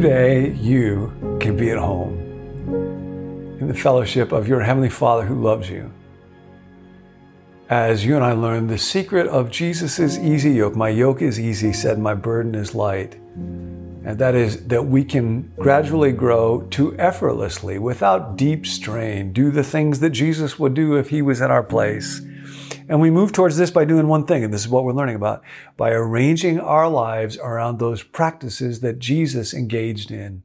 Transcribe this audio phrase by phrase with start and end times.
[0.00, 2.18] Today, you can be at home
[3.60, 5.92] in the fellowship of your Heavenly Father who loves you.
[7.68, 11.74] As you and I learn the secret of Jesus' easy yoke, my yoke is easy,
[11.74, 13.16] said my burden is light.
[14.06, 19.62] And that is that we can gradually grow to effortlessly, without deep strain, do the
[19.62, 22.22] things that Jesus would do if he was in our place.
[22.90, 25.14] And we move towards this by doing one thing, and this is what we're learning
[25.14, 25.44] about,
[25.76, 30.42] by arranging our lives around those practices that Jesus engaged in.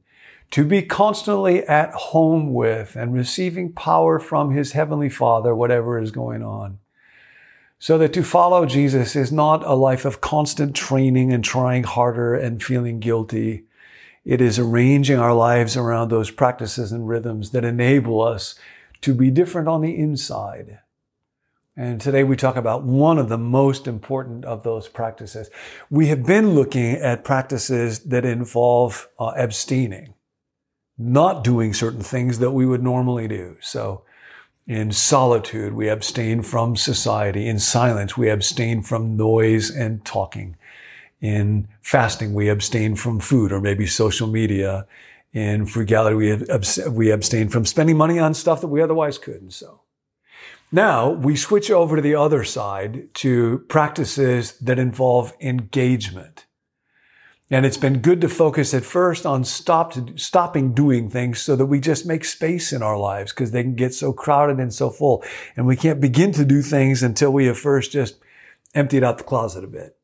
[0.52, 6.12] To be constantly at home with and receiving power from his heavenly Father, whatever is
[6.12, 6.78] going on.
[7.80, 12.36] So that to follow Jesus is not a life of constant training and trying harder
[12.36, 13.64] and feeling guilty.
[14.24, 18.54] It is arranging our lives around those practices and rhythms that enable us
[19.00, 20.78] to be different on the inside.
[21.78, 25.50] And today we talk about one of the most important of those practices.
[25.90, 30.14] We have been looking at practices that involve uh, abstaining,
[30.96, 33.58] not doing certain things that we would normally do.
[33.60, 34.04] So
[34.66, 37.46] in solitude, we abstain from society.
[37.46, 40.56] In silence, we abstain from noise and talking.
[41.20, 44.86] In fasting, we abstain from food or maybe social media.
[45.34, 49.42] In frugality, we, abs- we abstain from spending money on stuff that we otherwise could.
[49.42, 49.80] And so
[50.72, 56.46] now we switch over to the other side to practices that involve engagement.
[57.48, 61.66] And it's been good to focus at first on stop stopping doing things so that
[61.66, 64.90] we just make space in our lives because they can get so crowded and so
[64.90, 65.22] full.
[65.56, 68.16] And we can't begin to do things until we have first just
[68.74, 69.96] emptied out the closet a bit.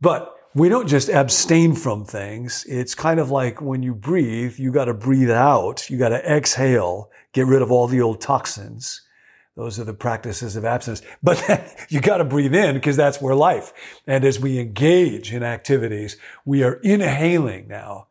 [0.00, 2.64] But we don't just abstain from things.
[2.68, 5.88] It's kind of like when you breathe, you got to breathe out.
[5.88, 9.05] You got to exhale, get rid of all the old toxins.
[9.56, 11.02] Those are the practices of abstinence.
[11.22, 13.72] But you got to breathe in because that's where life.
[14.06, 18.08] And as we engage in activities, we are inhaling now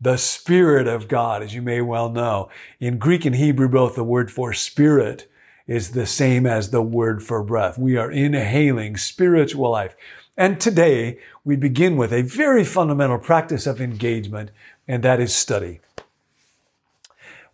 [0.00, 2.50] the Spirit of God, as you may well know.
[2.80, 5.30] In Greek and Hebrew, both the word for spirit
[5.66, 7.78] is the same as the word for breath.
[7.78, 9.96] We are inhaling spiritual life.
[10.36, 14.50] And today we begin with a very fundamental practice of engagement,
[14.86, 15.80] and that is study.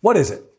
[0.01, 0.52] What is it?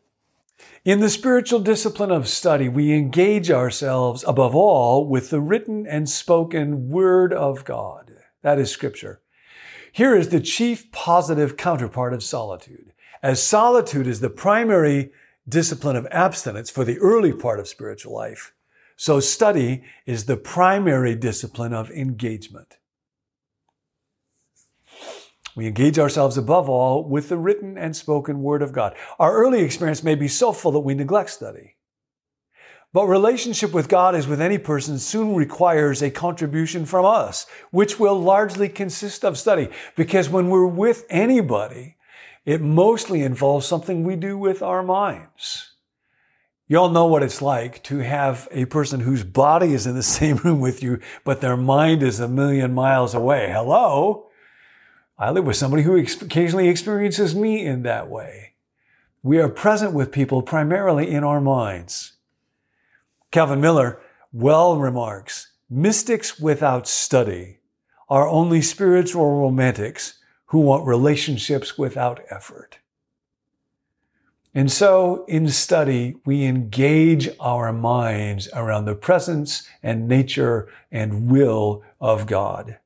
[0.85, 6.07] In the spiritual discipline of study, we engage ourselves above all with the written and
[6.07, 8.11] spoken word of God.
[8.43, 9.19] That is scripture.
[9.91, 12.93] Here is the chief positive counterpart of solitude.
[13.23, 15.09] As solitude is the primary
[15.49, 18.53] discipline of abstinence for the early part of spiritual life,
[18.95, 22.77] so study is the primary discipline of engagement.
[25.55, 28.95] We engage ourselves above all with the written and spoken word of God.
[29.19, 31.75] Our early experience may be so full that we neglect study.
[32.91, 37.99] But relationship with God, as with any person, soon requires a contribution from us, which
[37.99, 39.69] will largely consist of study.
[39.97, 41.97] Because when we're with anybody,
[42.45, 45.73] it mostly involves something we do with our minds.
[46.67, 50.03] You all know what it's like to have a person whose body is in the
[50.19, 53.51] same room with you, but their mind is a million miles away.
[53.51, 54.29] Hello?
[55.17, 58.55] I live with somebody who occasionally experiences me in that way.
[59.23, 62.13] We are present with people primarily in our minds.
[63.31, 64.01] Calvin Miller
[64.33, 67.59] well remarks, mystics without study
[68.09, 72.79] are only spiritual romantics who want relationships without effort.
[74.53, 81.83] And so in study, we engage our minds around the presence and nature and will
[81.99, 82.77] of God.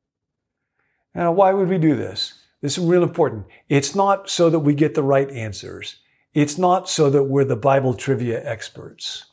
[1.16, 2.34] Now, why would we do this?
[2.62, 3.46] This is real important.
[3.68, 5.98] It's not so that we get the right answers.
[6.34, 9.26] It's not so that we're the Bible trivia experts.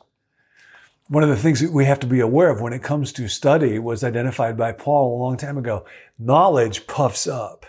[1.09, 3.29] One of the things that we have to be aware of when it comes to
[3.29, 5.85] study was identified by Paul a long time ago.
[6.19, 7.67] Knowledge puffs up.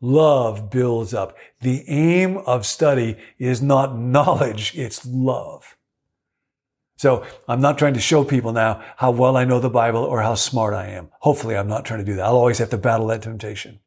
[0.00, 1.36] Love builds up.
[1.60, 5.76] The aim of study is not knowledge, it's love.
[6.98, 10.20] So I'm not trying to show people now how well I know the Bible or
[10.20, 11.10] how smart I am.
[11.20, 12.24] Hopefully I'm not trying to do that.
[12.24, 13.78] I'll always have to battle that temptation.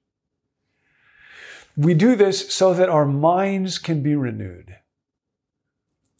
[1.76, 4.78] We do this so that our minds can be renewed.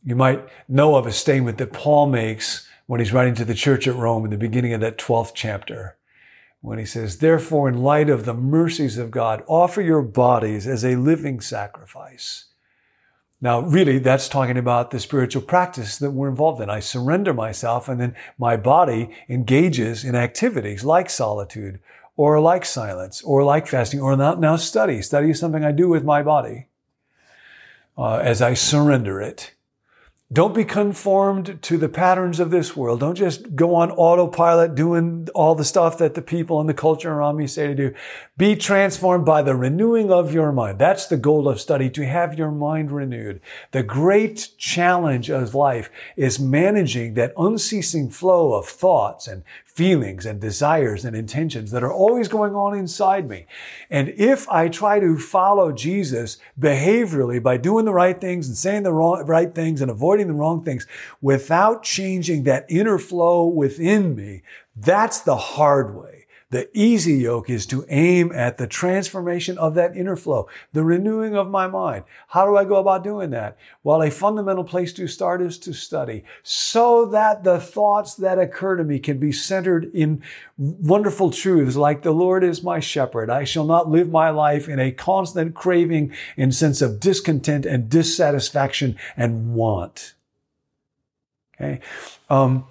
[0.04, 3.88] You might know of a statement that Paul makes when he's writing to the church
[3.88, 5.98] at Rome in the beginning of that 12th chapter.
[6.60, 10.84] When he says, therefore, in light of the mercies of God, offer your bodies as
[10.84, 12.51] a living sacrifice
[13.44, 16.70] now, really, that's talking about the spiritual practice that we're involved in.
[16.70, 21.80] I surrender myself and then my body engages in activities like solitude
[22.16, 25.02] or like silence or like fasting or now study.
[25.02, 26.68] Study is something I do with my body
[27.98, 29.56] uh, as I surrender it.
[30.34, 33.02] Don't be conformed to the patterns of this world.
[33.02, 37.12] Don't just go on autopilot doing all the stuff that the people and the culture
[37.12, 37.94] around me say to do.
[38.38, 40.80] Be transformed by the renewing of your mind.
[40.80, 43.42] That's the goal of study, to have your mind renewed.
[43.72, 50.42] The great challenge of life is managing that unceasing flow of thoughts and feelings and
[50.42, 53.46] desires and intentions that are always going on inside me.
[53.90, 58.84] And if I try to follow Jesus behaviorally by doing the right things and saying
[58.84, 60.86] the wrong, right things and avoiding the wrong things
[61.22, 64.42] without changing that inner flow within me,
[64.76, 66.21] that's the hard way.
[66.52, 71.34] The easy yoke is to aim at the transformation of that inner flow, the renewing
[71.36, 72.04] of my mind.
[72.28, 73.58] How do I go about doing that?
[73.84, 78.76] Well, a fundamental place to start is to study so that the thoughts that occur
[78.76, 80.22] to me can be centered in
[80.58, 83.30] wonderful truths like the Lord is my shepherd.
[83.30, 87.90] I shall not live my life in a constant craving and sense of discontent and
[87.90, 90.16] dissatisfaction and want.
[91.56, 91.80] Okay.
[92.30, 92.66] Um,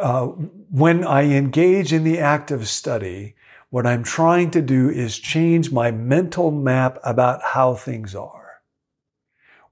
[0.00, 0.26] uh,
[0.70, 3.34] when I engage in the act of study,
[3.70, 8.62] what I'm trying to do is change my mental map about how things are.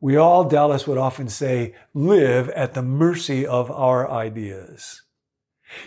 [0.00, 5.02] We all, Dallas would often say, live at the mercy of our ideas.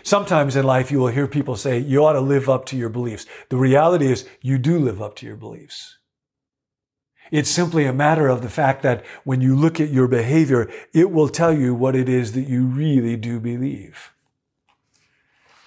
[0.02, 2.88] Sometimes in life, you will hear people say, you ought to live up to your
[2.88, 3.26] beliefs.
[3.48, 5.98] The reality is, you do live up to your beliefs.
[7.30, 11.10] It's simply a matter of the fact that when you look at your behavior, it
[11.10, 14.12] will tell you what it is that you really do believe.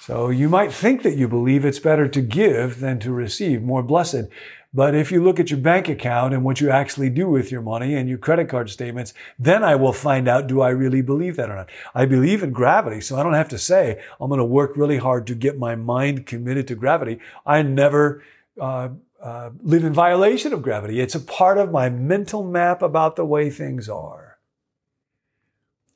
[0.01, 3.83] So you might think that you believe it's better to give than to receive, more
[3.83, 4.23] blessed.
[4.73, 7.61] But if you look at your bank account and what you actually do with your
[7.61, 11.35] money and your credit card statements, then I will find out, do I really believe
[11.35, 11.69] that or not?
[11.93, 14.97] I believe in gravity, so I don't have to say, I'm going to work really
[14.97, 17.19] hard to get my mind committed to gravity.
[17.45, 18.23] I never,
[18.59, 18.89] uh,
[19.21, 20.99] uh, live in violation of gravity.
[20.99, 24.30] It's a part of my mental map about the way things are.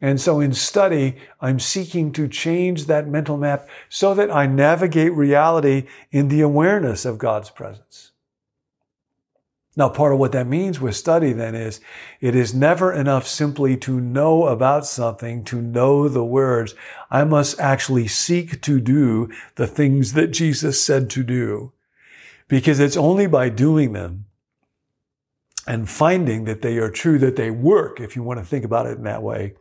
[0.06, 5.12] And so in study, I'm seeking to change that mental map so that I navigate
[5.14, 8.12] reality in the awareness of God's presence.
[9.76, 11.82] Now, part of what that means with study then is
[12.22, 16.76] it is never enough simply to know about something, to know the words.
[17.10, 21.74] I must actually seek to do the things that Jesus said to do.
[22.48, 24.26] Because it's only by doing them
[25.66, 28.86] and finding that they are true, that they work, if you want to think about
[28.86, 29.56] it in that way,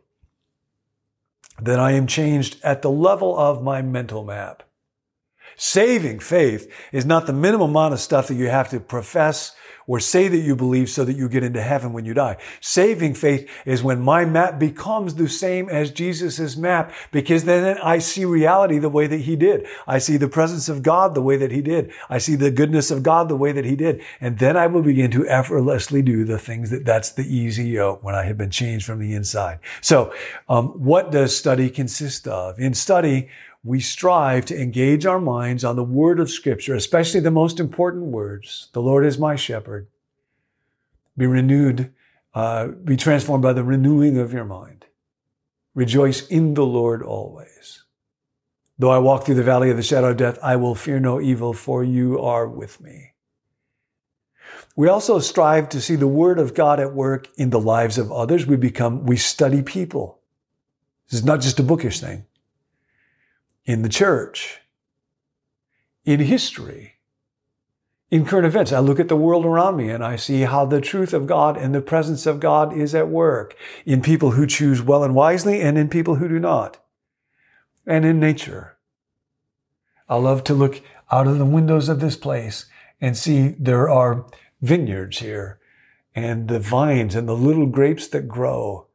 [1.61, 4.63] that I am changed at the level of my mental map.
[5.57, 9.55] Saving faith is not the minimum amount of stuff that you have to profess
[9.87, 12.37] or say that you believe so that you get into heaven when you die.
[12.59, 17.99] Saving faith is when my map becomes the same as Jesus' map because then I
[17.99, 19.67] see reality the way that he did.
[19.87, 21.91] I see the presence of God the way that he did.
[22.09, 24.01] I see the goodness of God the way that he did.
[24.19, 28.03] And then I will begin to effortlessly do the things that that's the easy yoke
[28.03, 29.59] when I have been changed from the inside.
[29.81, 30.13] So,
[30.49, 32.59] um, what does study consist of?
[32.59, 33.29] In study,
[33.65, 38.03] we strive to engage our minds on the word of scripture, especially the most important
[38.03, 38.69] words.
[38.73, 39.87] The Lord is my shepherd.
[41.17, 41.91] Be renewed,
[42.35, 44.85] uh, be transformed by the renewing of your mind.
[45.73, 47.83] Rejoice in the Lord always.
[48.77, 51.19] Though I walk through the valley of the shadow of death, I will fear no
[51.19, 53.13] evil, for you are with me.
[54.75, 58.11] We also strive to see the word of God at work in the lives of
[58.11, 58.45] others.
[58.45, 60.19] We become, we study people.
[61.09, 62.25] This is not just a bookish thing
[63.65, 64.59] in the church,
[66.03, 66.93] in history,
[68.11, 68.71] in current events.
[68.71, 71.57] I look at the world around me and I see how the truth of God
[71.57, 73.55] and the presence of God is at work
[73.85, 76.77] in people who choose well and wisely and in people who do not.
[77.85, 78.77] And in nature.
[80.07, 80.81] I love to look
[81.11, 82.67] out of the windows of this place
[83.01, 84.25] and see there are
[84.61, 85.59] vineyards here
[86.15, 88.87] and the vines and the little grapes that grow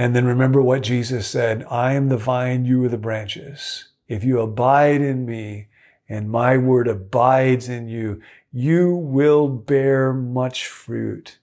[0.00, 3.88] and then remember what Jesus said I am the vine, you are the branches.
[4.08, 5.68] If you abide in me
[6.08, 11.36] and my word abides in you, you will bear much fruit.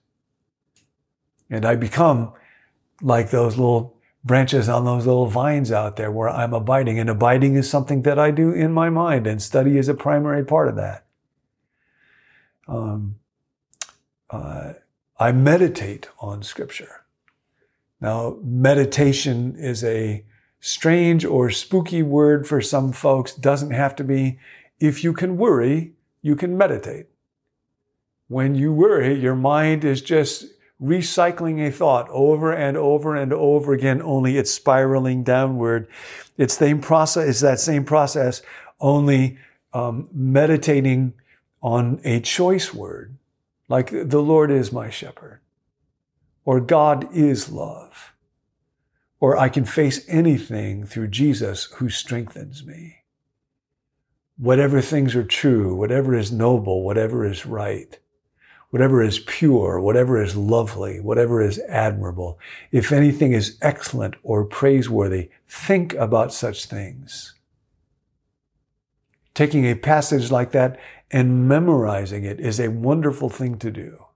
[1.48, 2.32] And I become
[3.00, 6.98] like those little branches on those little vines out there where I'm abiding.
[6.98, 10.44] And abiding is something that I do in my mind, and study is a primary
[10.44, 11.06] part of that.
[12.66, 13.20] Um,
[14.30, 14.72] uh,
[15.16, 17.04] I meditate on Scripture.
[18.00, 20.24] Now, meditation is a
[20.60, 23.34] strange or spooky word for some folks.
[23.34, 24.38] Doesn't have to be.
[24.78, 27.06] If you can worry, you can meditate.
[28.28, 30.46] When you worry, your mind is just
[30.80, 35.88] recycling a thought over and over and over again, only it's spiraling downward.
[36.36, 38.42] It's the same process, it's that same process,
[38.80, 39.38] only
[39.72, 41.14] um, meditating
[41.60, 43.16] on a choice word,
[43.68, 45.40] like the Lord is my shepherd
[46.48, 48.14] or God is love,
[49.20, 53.00] or I can face anything through Jesus who strengthens me.
[54.38, 57.98] Whatever things are true, whatever is noble, whatever is right,
[58.70, 62.38] whatever is pure, whatever is lovely, whatever is admirable,
[62.72, 67.34] if anything is excellent or praiseworthy, think about such things.
[69.34, 74.07] Taking a passage like that and memorizing it is a wonderful thing to do.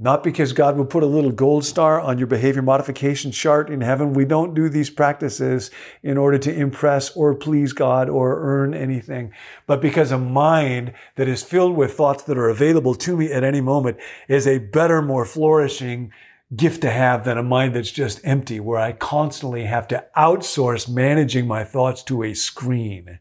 [0.00, 3.80] Not because God will put a little gold star on your behavior modification chart in
[3.80, 4.12] heaven.
[4.12, 5.72] We don't do these practices
[6.04, 9.32] in order to impress or please God or earn anything,
[9.66, 13.42] but because a mind that is filled with thoughts that are available to me at
[13.42, 13.96] any moment
[14.28, 16.12] is a better, more flourishing
[16.54, 20.88] gift to have than a mind that's just empty, where I constantly have to outsource
[20.88, 23.18] managing my thoughts to a screen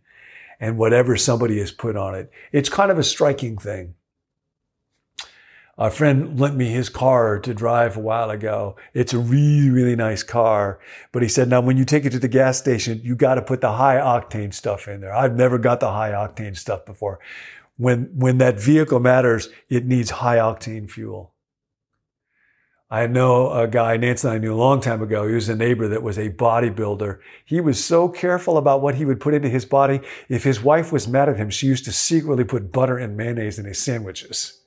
[0.60, 2.31] and whatever somebody has put on it.
[2.51, 3.96] It's kind of a striking thing.
[5.79, 8.75] A friend lent me his car to drive a while ago.
[8.96, 10.79] It's a really, really nice car.
[11.12, 13.43] But he said, now when you take it to the gas station, you got to
[13.43, 15.13] put the high octane stuff in there.
[15.13, 17.19] I've never got the high octane stuff before.
[17.77, 21.36] When, when that vehicle matters, it needs high octane fuel.
[22.89, 25.27] I know a guy, Nancy and I knew a long time ago.
[25.27, 27.19] He was a neighbor that was a bodybuilder.
[27.46, 30.00] He was so careful about what he would put into his body.
[30.27, 33.60] If his wife was mad at him, she used to secretly put butter and mayonnaise
[33.60, 34.62] in his sandwiches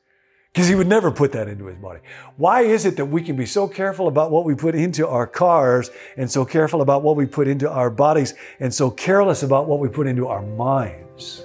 [0.53, 2.01] because he would never put that into his body.
[2.37, 5.27] Why is it that we can be so careful about what we put into our
[5.27, 9.69] cars and so careful about what we put into our bodies and so careless about
[9.69, 11.45] what we put into our minds?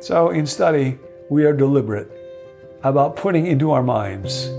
[0.00, 0.98] So in study,
[1.30, 2.10] we are deliberate
[2.82, 4.50] about putting into our minds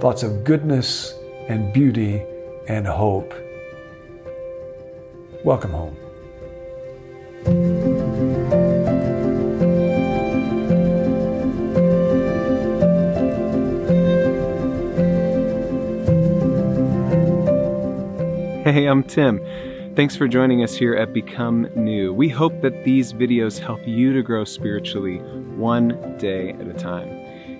[0.00, 1.12] thoughts of goodness
[1.48, 2.22] and beauty
[2.68, 3.34] and hope.
[5.44, 5.96] Welcome home.
[18.70, 19.40] Hey, I'm Tim.
[19.96, 22.12] Thanks for joining us here at Become New.
[22.12, 25.20] We hope that these videos help you to grow spiritually
[25.56, 27.17] one day at a time.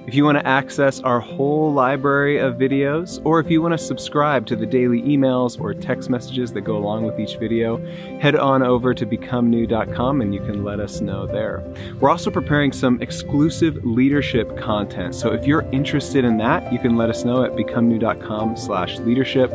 [0.08, 3.78] If you want to access our whole library of videos, or if you want to
[3.78, 7.76] subscribe to the daily emails or text messages that go along with each video,
[8.18, 11.62] head on over to becomenew.com and you can let us know there.
[12.00, 15.14] We're also preparing some exclusive leadership content.
[15.14, 19.52] So if you're interested in that, you can let us know at becomenew.com slash leadership.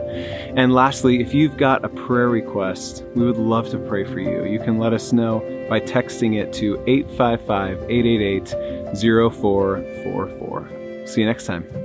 [0.56, 4.46] And lastly, if you've got a prayer request, we would love to pray for you.
[4.46, 11.08] You can let us know by texting it to 855 888 0444.
[11.08, 11.83] See you next time.